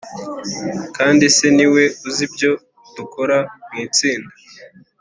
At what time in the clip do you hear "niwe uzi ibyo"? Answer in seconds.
1.57-2.51